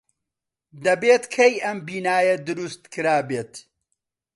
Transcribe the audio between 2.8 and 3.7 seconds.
کرابێت.